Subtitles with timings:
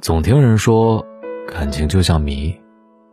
[0.00, 1.04] 总听人说，
[1.48, 2.56] 感情就像谜，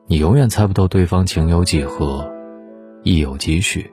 [0.06, 2.32] 你永远猜不透对方情有几何，
[3.02, 3.92] 意有几许。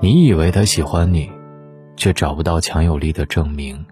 [0.00, 1.30] 你以为他喜欢你，
[1.96, 3.86] 却找不到强有力的证明。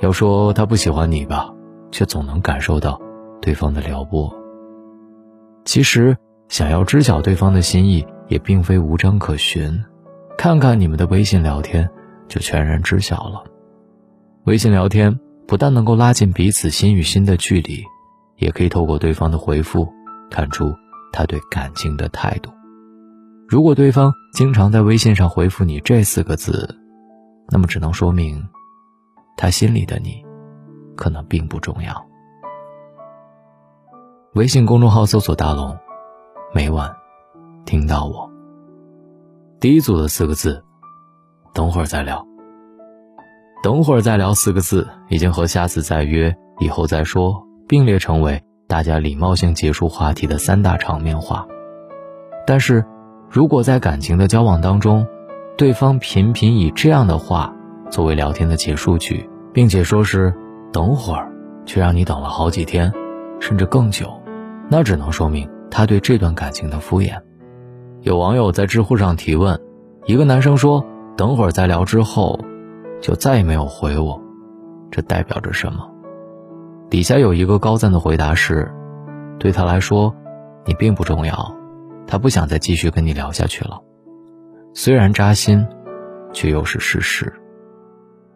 [0.00, 1.54] 要说他不喜欢你吧，
[1.92, 3.00] 却总能感受到
[3.40, 4.28] 对方的撩拨。
[5.64, 6.16] 其实，
[6.48, 9.80] 想要知晓对方的心意，也并非无章可循。
[10.36, 11.88] 看看你们的微信聊天，
[12.26, 13.44] 就全然知晓了。
[14.46, 17.84] 微信聊天不但能够拉近彼此心与心的距离，
[18.36, 19.92] 也可以透过对方的回复，
[20.30, 20.72] 看出
[21.10, 22.52] 他对感情的态度。
[23.48, 26.78] 如果对方经常在微信上回复你这四个字，
[27.48, 28.48] 那么只能说明，
[29.36, 30.24] 他心里的你，
[30.94, 32.06] 可能并不重要。
[34.34, 35.76] 微信公众号搜索“大龙”，
[36.54, 36.94] 每晚
[37.64, 38.30] 听到我。
[39.58, 40.62] 第一组的四个字，
[41.52, 42.29] 等会儿再聊。
[43.62, 51.46] 等会儿再聊四个字，已经和下次再约、以后再说并列成为大家礼貌性结束话题的三大场面话。
[52.46, 52.82] 但是，
[53.28, 55.06] 如果在感情的交往当中，
[55.58, 57.54] 对方频频以这样的话
[57.90, 60.34] 作为聊天的结束句，并且说是
[60.72, 61.30] “等会儿”，
[61.66, 62.90] 却让你等了好几天，
[63.40, 64.10] 甚至更久，
[64.70, 67.20] 那只能说明他对这段感情的敷衍。
[68.00, 69.60] 有网友在知乎上提问：
[70.06, 70.82] 一个男生说
[71.14, 72.40] “等会儿再聊”之后。
[73.00, 74.20] 就再也没有回我，
[74.90, 75.90] 这代表着什么？
[76.90, 78.70] 底下有一个高赞的回答是：
[79.38, 80.14] 对他来说，
[80.66, 81.54] 你并不重要，
[82.06, 83.80] 他不想再继续跟你聊下去了。
[84.74, 85.66] 虽然扎心，
[86.32, 87.32] 却又是事实。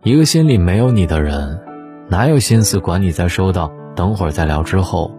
[0.02, 1.60] 一个心里没有你的人，
[2.08, 5.10] 哪有心思管你在收到“等会儿再聊”之后，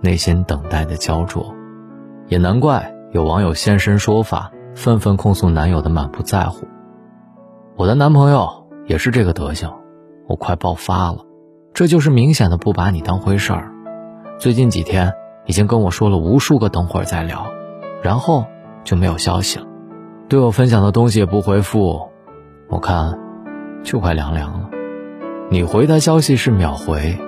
[0.00, 1.54] 内心等待的焦灼？
[2.28, 6.66] 也难怪有网友现身说法，愤愤控诉男友的满不在乎。
[7.76, 8.65] 我的男朋友。
[8.86, 9.72] 也是这个德行，
[10.28, 11.24] 我快爆发了，
[11.74, 13.72] 这就是明显的不把你当回事儿。
[14.38, 15.12] 最近几天
[15.46, 17.46] 已经跟我说了无数个等会儿再聊，
[18.02, 18.44] 然后
[18.84, 19.66] 就没有消息了，
[20.28, 22.08] 对我分享的东西也不回复，
[22.68, 23.18] 我看
[23.82, 24.70] 就快凉凉了。
[25.50, 27.18] 你回他消息是秒回，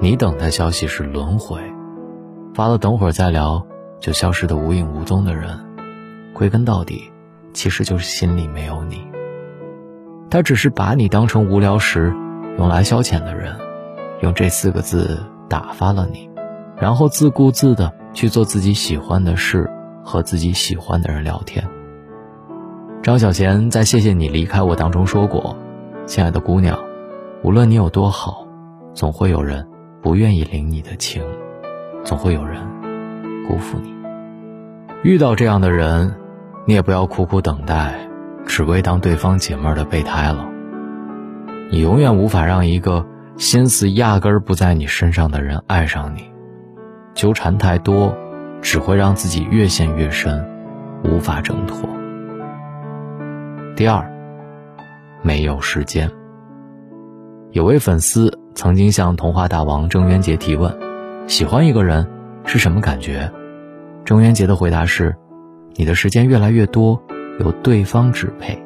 [0.00, 1.60] 你等他消息是轮回，
[2.54, 3.64] 发了等会儿再聊
[4.00, 5.64] 就消失的无影无踪的人，
[6.32, 7.12] 归根到底，
[7.52, 9.13] 其实就是心里没有你。
[10.34, 12.12] 他只是把你当成无聊时
[12.58, 13.56] 用来消遣的人，
[14.20, 16.28] 用这四个字打发了你，
[16.76, 19.70] 然后自顾自的去做自己喜欢的事，
[20.02, 21.64] 和自己喜欢的人聊天。
[23.00, 25.56] 张小娴在《谢谢你离开我》当中说过
[26.04, 26.76] ：“亲爱的姑娘，
[27.44, 28.44] 无论你有多好，
[28.92, 29.64] 总会有人
[30.02, 31.22] 不愿意领你的情，
[32.02, 32.60] 总会有人
[33.46, 33.94] 辜负你。
[35.04, 36.12] 遇到这样的人，
[36.66, 37.94] 你也不要苦苦等待。”
[38.46, 40.48] 只为当对方解闷的备胎了。
[41.70, 43.06] 你永远无法让一个
[43.36, 46.30] 心思压根儿不在你身上的人爱上你，
[47.14, 48.16] 纠缠太多，
[48.60, 50.44] 只会让自己越陷越深，
[51.02, 51.88] 无法挣脱。
[53.74, 54.08] 第二，
[55.22, 56.08] 没有时间。
[57.50, 60.76] 有位粉丝曾经向童话大王郑渊洁提问
[61.26, 62.06] ：“喜欢一个人
[62.44, 63.32] 是什么感觉？”
[64.04, 65.16] 郑渊洁的回答是
[65.74, 67.02] ：“你的时间越来越多。”
[67.38, 68.62] 由对方支配。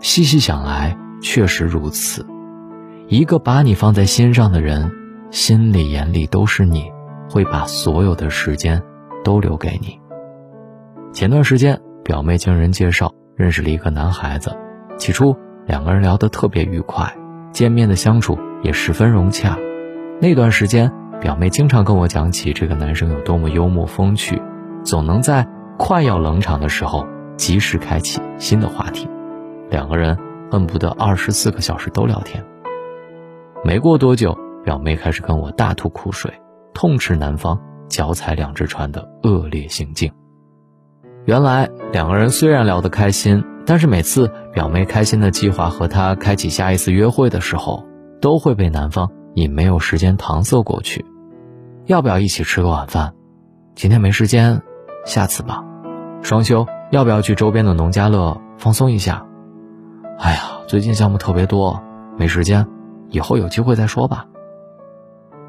[0.00, 2.26] 细细想来，确实如此。
[3.08, 4.92] 一个把你放在心上的人，
[5.30, 6.90] 心里眼里都是你，
[7.30, 8.82] 会把所有的时间
[9.24, 9.98] 都留给你。
[11.12, 14.54] 前段时间，表妹经人介绍认识了一个男孩子，
[14.98, 15.36] 起初
[15.66, 17.12] 两个人聊得特别愉快，
[17.52, 19.56] 见面的相处也十分融洽。
[20.20, 24.40] 那段时间，表妹经常跟我讲起这个男生有多么幽默风趣，
[24.82, 25.48] 总能在
[25.78, 27.06] 快要冷场的时候。
[27.36, 29.08] 及时开启新的话题，
[29.70, 30.18] 两个人
[30.50, 32.44] 恨不得二十四个小时都聊天。
[33.64, 36.32] 没过多久，表妹开始跟我大吐苦水，
[36.74, 40.12] 痛斥男方脚踩两只船的恶劣行径。
[41.24, 47.84] 原来两个人虽然聊得开心，但是每次表妹开心的计划和他开启下一次约会的时候，
[48.20, 51.04] 都会被男方以没有时间搪塞过去。
[51.86, 53.14] 要不要一起吃个晚饭？
[53.74, 54.62] 今天没时间，
[55.04, 55.64] 下次吧。
[56.22, 56.66] 双休。
[56.90, 59.26] 要不要去周边的农家乐放松一下？
[60.18, 61.82] 哎呀，最近项目特别多，
[62.16, 62.66] 没时间，
[63.10, 64.26] 以后有机会再说吧。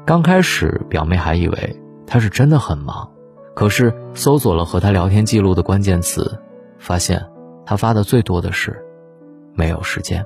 [0.04, 3.10] 刚开始，表妹还以为他是真的很忙，
[3.54, 6.40] 可是搜索了和他聊天记录的关键词，
[6.78, 7.24] 发现
[7.64, 8.84] 他发的最多的是
[9.54, 10.24] 没有时间。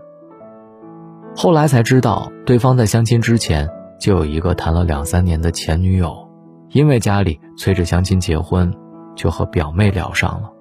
[1.37, 3.69] 后来才知道，对方在相亲之前
[4.01, 6.29] 就有一个谈了两三年的前女友，
[6.71, 8.73] 因为家里催着相亲结婚，
[9.15, 10.52] 就和表妹聊上了。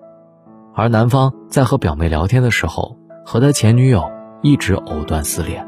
[0.73, 4.09] 而男方在和表妹聊天的时候，和他前女友
[4.41, 5.67] 一直藕断丝连。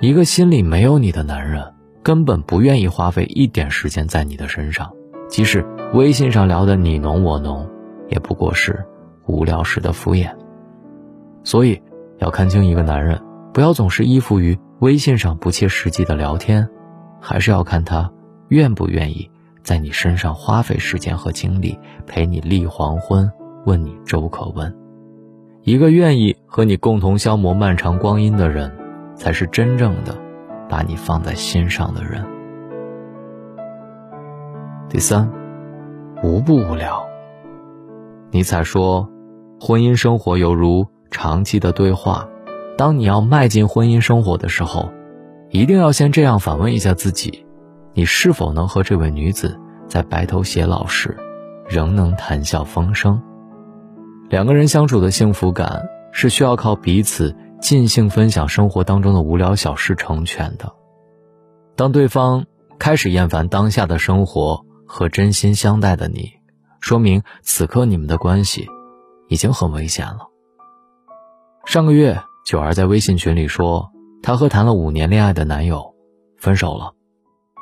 [0.00, 4.90] 一个心里没有你的男人，根本不愿意花费一点时间在你的身上，
[5.28, 7.68] 即使微信上聊的你侬我侬，
[8.08, 8.84] 也不过是
[9.26, 10.30] 无聊时的敷衍。
[11.42, 11.82] 所以，
[12.18, 13.20] 要看清一个男人，
[13.52, 16.68] 不要总是依附于微信上不切实际的聊天，
[17.20, 18.10] 还是要看他
[18.48, 19.30] 愿不愿意
[19.62, 23.30] 在你身上花费时间和精力，陪你立黄昏，
[23.64, 24.74] 问你粥可温。
[25.62, 28.72] 一个愿意和你共同消磨漫长光阴的人，
[29.14, 30.16] 才是真正的。
[30.70, 32.24] 把你放在心上的人。
[34.88, 35.28] 第三，
[36.22, 37.04] 无不无聊。
[38.30, 39.10] 尼采说，
[39.60, 42.28] 婚姻生活犹如长期的对话。
[42.78, 44.92] 当你要迈进婚姻生活的时候，
[45.50, 47.44] 一定要先这样反问一下自己：
[47.92, 49.58] 你是否能和这位女子
[49.88, 51.16] 在白头偕老时，
[51.68, 53.20] 仍能谈笑风生？
[54.30, 57.36] 两个人相处的幸福感，是需要靠彼此。
[57.60, 60.72] 尽兴分享生活当中的无聊小事成全的。
[61.76, 62.46] 当对方
[62.78, 66.30] 开始厌烦当下的生活和真心相待的你，
[66.80, 68.66] 说明此刻你们的关系
[69.28, 70.20] 已经很危险了。
[71.66, 73.90] 上个月，九儿在微信群里说，
[74.22, 75.94] 她和谈了五年恋爱的男友
[76.38, 76.94] 分手了，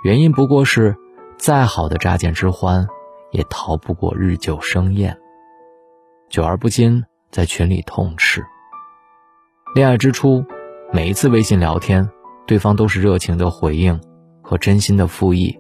[0.05, 0.95] 原因不过是
[1.39, 2.87] 再好的乍见之欢，
[3.33, 5.19] 也逃不过日久生厌。
[6.29, 8.45] 久而不禁在群里痛斥。
[9.75, 10.45] 恋爱之初，
[10.93, 12.09] 每一次微信聊天，
[12.47, 14.01] 对方都是热情的回应
[14.43, 15.59] 和真心的附议。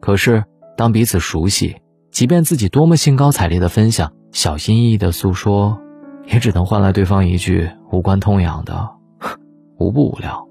[0.00, 0.44] 可是，
[0.76, 1.76] 当彼此熟悉，
[2.10, 5.78] 即便自己多么兴高采烈的分享、小心翼翼的诉说，
[6.26, 8.90] 也只能换来对方一句无关痛痒的
[9.78, 10.46] “无不无聊”。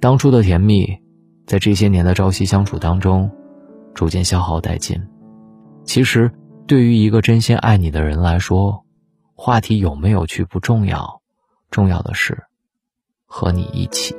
[0.00, 0.98] 当初的甜蜜，
[1.46, 3.30] 在这些年的朝夕相处当中，
[3.94, 5.02] 逐渐消耗殆尽。
[5.84, 6.30] 其实，
[6.66, 8.84] 对于一个真心爱你的人来说，
[9.36, 11.22] 话题有没有趣不重要。
[11.70, 12.44] 重要的是，
[13.24, 14.16] 和你一起。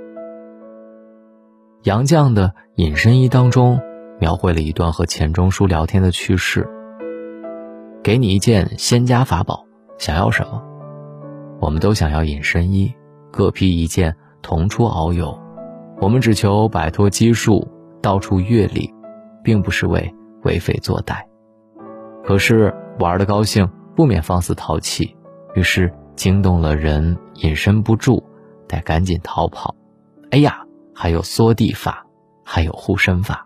[1.84, 3.82] 杨绛的《隐身衣》当中
[4.20, 6.66] 描绘了一段和钱钟书聊天的趣事。
[8.02, 9.66] 给你一件仙家法宝，
[9.98, 10.64] 想要什么？
[11.60, 12.94] 我们都想要隐身衣，
[13.30, 15.38] 各披一件，同出遨游。
[16.00, 17.68] 我们只求摆脱拘束，
[18.02, 18.94] 到处阅历，
[19.44, 20.14] 并不是为
[20.44, 21.26] 为非作歹。
[22.28, 25.16] 可是玩的高兴，不免放肆淘气，
[25.56, 25.92] 于是。
[26.18, 28.24] 惊动了人，隐身不住，
[28.68, 29.76] 得赶紧逃跑。
[30.32, 30.66] 哎呀，
[30.96, 32.08] 还有缩地法，
[32.44, 33.46] 还有护身法。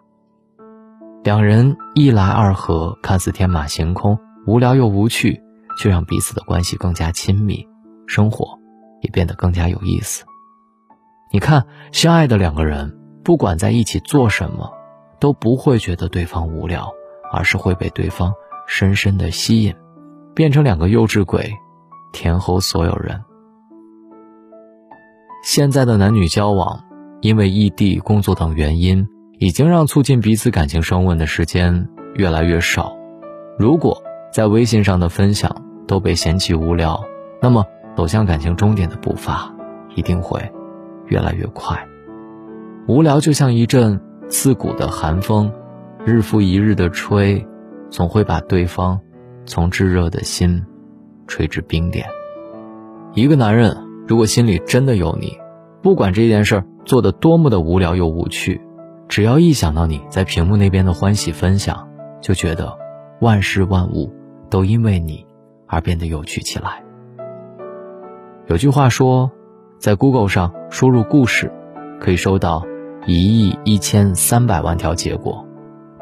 [1.22, 4.18] 两人一来二合，看似天马行空、
[4.48, 5.44] 无聊又无趣，
[5.78, 7.68] 却让彼此的关系更加亲密，
[8.08, 8.58] 生活
[9.02, 10.24] 也变得更加有意思。
[11.34, 14.72] 你看，相爱的两个人，不管在一起做什么，
[15.20, 16.90] 都不会觉得对方无聊，
[17.34, 18.34] 而是会被对方
[18.74, 19.76] 深深的吸引，
[20.34, 21.52] 变成两个幼稚鬼。
[22.14, 23.22] 填后所有人。
[25.44, 26.82] 现在的男女交往，
[27.20, 29.06] 因为异地、工作等原因，
[29.40, 32.96] 已经让促进彼此感情升温的时间越来越少。
[33.60, 34.02] 如果
[34.32, 35.54] 在微信上的分享
[35.86, 37.04] 都被嫌弃无聊，
[37.42, 37.66] 那么
[37.98, 39.54] 走向感情终点的步伐
[39.98, 40.50] 一定会
[41.08, 41.86] 越来越快。
[42.88, 45.52] 无聊就像一阵刺骨的寒风，
[46.06, 47.46] 日复一日的吹，
[47.92, 49.00] 总会把对方
[49.46, 50.66] 从炙热的心。
[51.28, 52.06] 垂至冰点。
[53.14, 55.38] 一个男人如果心里真的有你，
[55.82, 58.60] 不管这件事儿做的多么的无聊又无趣，
[59.08, 61.88] 只要一想到你在屏幕那边的欢喜分享，
[62.20, 62.78] 就觉得
[63.22, 64.14] 万事万物
[64.50, 65.26] 都因为你
[65.68, 66.84] 而变得有趣起来。
[68.48, 69.32] 有句话说，
[69.80, 71.50] 在 Google 上输入故事，
[72.02, 72.66] 可以收到
[73.06, 73.16] 一
[73.48, 75.48] 亿一千三百万条结果，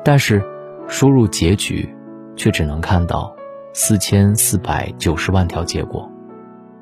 [0.03, 0.43] 但是
[0.89, 1.87] 输入结局，
[2.35, 3.33] 却只能看到。
[3.71, 6.11] 四千四百九十万条结果，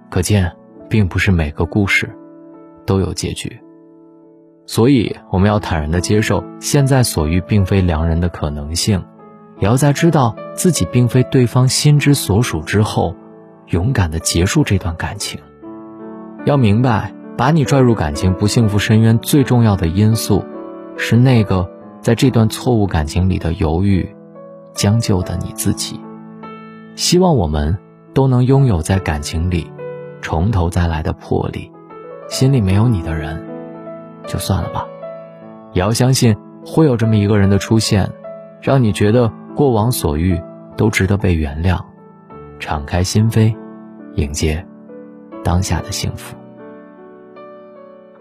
[0.10, 0.50] 可见，
[0.90, 2.10] 并不是每个故事
[2.86, 3.60] 都有结局。
[4.66, 9.04] 所以，我们要坦然的接受现在所遇并非良人的可能性，
[9.60, 13.14] 也要在知道自己并非对方心之所属之后，
[13.68, 15.40] 勇敢的结束这段感情。
[16.46, 20.44] 要明白，把你拽入感情不幸福深渊最重要的因素，
[20.96, 21.70] 是那个
[22.02, 24.08] 在这段错误感情里的犹豫、
[24.74, 26.00] 将就的你自己。
[26.96, 27.78] 希望我们
[28.14, 29.70] 都能拥有在感情里
[30.22, 31.72] 从头再来的魄力。
[32.28, 33.42] 心里没有你的人，
[34.26, 34.86] 就算了吧。
[35.74, 36.36] 也要相信
[36.66, 38.10] 会有这么一个人的出现，
[38.62, 40.42] 让你觉得过往所遇
[40.76, 41.80] 都值得被原谅。
[42.60, 43.56] 敞开心扉，
[44.16, 44.66] 迎接
[45.44, 46.36] 当下的幸福。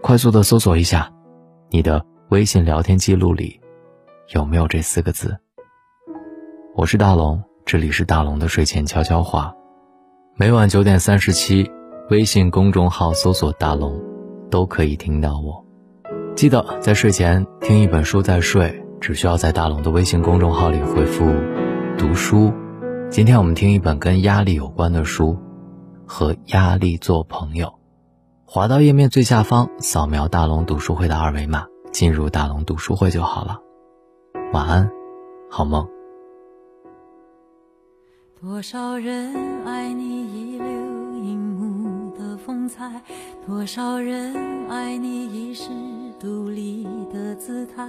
[0.02, 1.10] 快速的搜索一下，
[1.70, 3.58] 你的微信聊天记录里
[4.34, 5.38] 有没有这四个字？
[6.74, 7.44] 我是大龙。
[7.64, 9.54] 这里是大龙的睡前悄悄话，
[10.34, 11.70] 每晚九点三十七，
[12.10, 14.00] 微信公众号搜索“大龙”，
[14.50, 15.64] 都可以听到我。
[16.34, 21.24] 记得在睡前听一本书再睡，只需要在大龙的微信公众号里回复
[21.96, 22.52] “读书”。
[23.10, 25.38] 今天我们听一本跟压力有关的书，
[26.04, 27.74] 和压力做朋友。
[28.44, 33.60] 滑到页面最下方，扫描大龙读书会的二维码，进入大龙读书会就好了。
[34.52, 34.88] 晚安，
[35.50, 35.86] 好梦。
[38.40, 39.34] 多少人
[39.64, 43.02] 爱你遗留银幕的风采，
[43.44, 45.70] 多少人爱你遗世
[46.18, 47.88] 独立的姿态，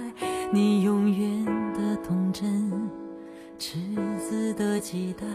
[0.52, 2.90] 你永远的童真，
[3.56, 3.78] 赤
[4.18, 5.26] 子的期待，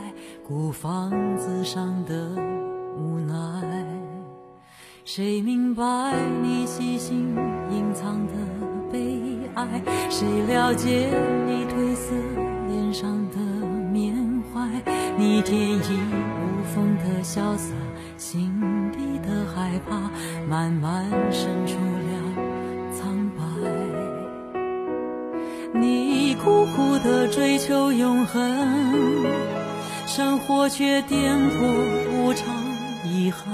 [0.45, 2.35] 孤芳自赏的
[2.97, 3.33] 无奈。
[5.05, 5.83] 谁明白
[6.41, 7.35] 你细心
[7.71, 8.33] 隐藏的
[9.55, 9.81] 悲哀？
[10.09, 11.09] 谁了解
[11.45, 12.13] 你褪色
[12.67, 13.37] 脸上的
[13.91, 14.15] 缅
[14.53, 14.67] 怀？
[15.17, 17.73] 你天衣无缝的潇洒，
[18.17, 18.51] 心
[18.91, 20.09] 底的害怕，
[20.49, 22.11] 慢慢渗出了
[22.91, 23.43] 苍白。
[25.79, 28.41] 你苦苦的追求永恒，
[30.05, 31.63] 生活却颠簸
[32.11, 32.47] 无常，
[33.05, 33.53] 遗憾。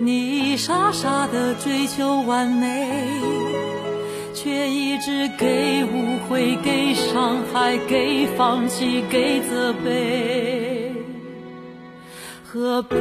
[0.00, 3.51] 你傻傻的追求完美。
[4.42, 10.92] 却一直给误会，给伤害，给放弃，给责备。
[12.42, 12.96] 何悲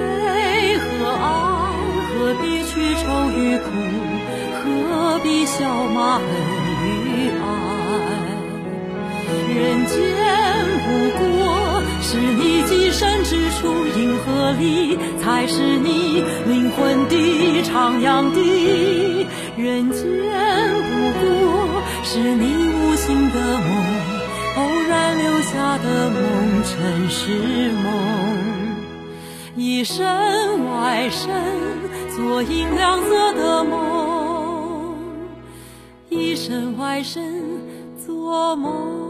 [0.77, 1.25] 何爱？
[2.13, 3.71] 何必去愁与苦？
[4.53, 6.25] 何必笑骂恨
[6.85, 7.43] 与爱？
[9.49, 9.97] 人间
[10.85, 11.25] 不过
[12.03, 19.25] 是你寄身之处，银河里才是你灵魂的徜徉地。
[19.61, 21.81] 人间不过。
[22.03, 23.69] 是你无心的梦，
[24.57, 27.85] 偶然留下的梦，尘世梦。
[29.55, 30.05] 一身
[30.65, 31.29] 外身，
[32.15, 34.95] 做银亮色的梦。
[36.09, 37.23] 一身外身，
[38.05, 39.00] 做梦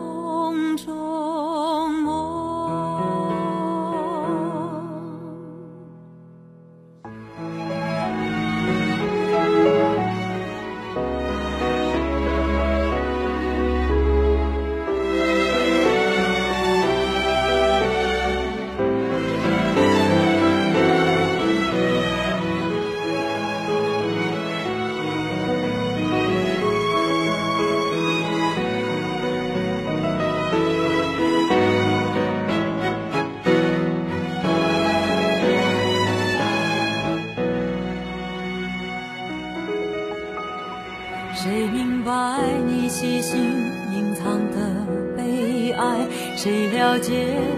[46.36, 47.13] 谁了解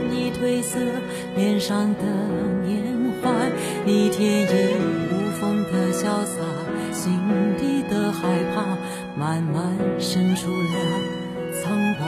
[0.10, 0.80] 你褪色
[1.36, 2.04] 脸上的
[2.66, 2.84] 年
[3.22, 3.32] 华？
[3.86, 4.46] 你天衣
[5.12, 6.42] 无缝的潇洒，
[6.92, 7.20] 心
[7.58, 8.78] 底的害怕
[9.18, 10.76] 慢慢渗出了
[11.62, 12.02] 苍白。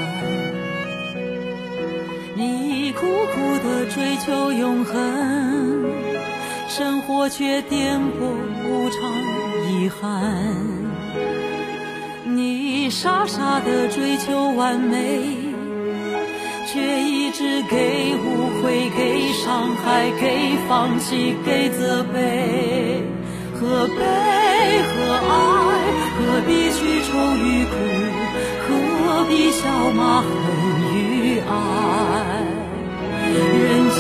[2.36, 5.86] 你苦苦的追求永恒，
[6.68, 8.34] 生活却颠簸
[8.68, 9.00] 无常，
[9.72, 10.04] 遗憾。
[12.26, 15.55] 你傻傻的追求完美，
[16.76, 23.02] 却一直给误会、给伤害、给放弃、给责备。
[23.54, 23.96] 何悲
[24.84, 25.32] 何爱？
[26.18, 27.74] 何必去愁与苦？
[28.68, 30.28] 何必笑骂恨
[30.94, 31.54] 与爱？
[33.32, 33.98] 人间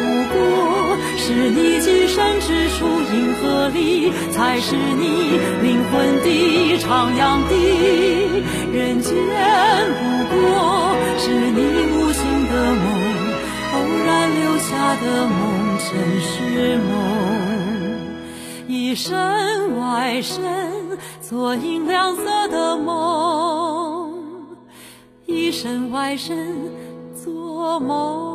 [0.00, 6.26] 不过是你寄身之处，银河里才是你灵魂的。
[6.78, 7.52] 徜徉地，
[8.72, 9.14] 人间
[10.00, 10.02] 不
[10.34, 10.93] 过
[11.24, 11.58] 是你
[11.90, 12.84] 无心的梦，
[13.72, 16.92] 偶然留下的梦，尘世梦。
[18.68, 20.44] 一身外身，
[21.22, 24.10] 做银亮色的梦；
[25.24, 26.54] 一身外身，
[27.24, 28.33] 做梦。